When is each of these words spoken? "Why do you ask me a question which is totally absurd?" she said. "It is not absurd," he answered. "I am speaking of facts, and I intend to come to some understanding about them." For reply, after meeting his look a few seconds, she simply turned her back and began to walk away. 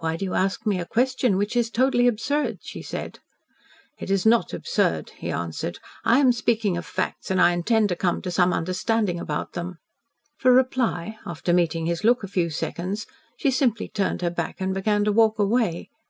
"Why 0.00 0.16
do 0.18 0.26
you 0.26 0.34
ask 0.34 0.66
me 0.66 0.78
a 0.78 0.84
question 0.84 1.38
which 1.38 1.56
is 1.56 1.70
totally 1.70 2.06
absurd?" 2.06 2.58
she 2.60 2.82
said. 2.82 3.20
"It 3.96 4.10
is 4.10 4.26
not 4.26 4.52
absurd," 4.52 5.12
he 5.16 5.30
answered. 5.32 5.78
"I 6.04 6.18
am 6.18 6.32
speaking 6.32 6.76
of 6.76 6.84
facts, 6.84 7.30
and 7.30 7.40
I 7.40 7.52
intend 7.52 7.88
to 7.88 7.96
come 7.96 8.20
to 8.20 8.30
some 8.30 8.52
understanding 8.52 9.18
about 9.18 9.54
them." 9.54 9.78
For 10.36 10.52
reply, 10.52 11.16
after 11.24 11.54
meeting 11.54 11.86
his 11.86 12.04
look 12.04 12.22
a 12.22 12.28
few 12.28 12.50
seconds, 12.50 13.06
she 13.38 13.50
simply 13.50 13.88
turned 13.88 14.20
her 14.20 14.28
back 14.28 14.60
and 14.60 14.74
began 14.74 15.04
to 15.04 15.10
walk 15.12 15.38
away. 15.38 15.88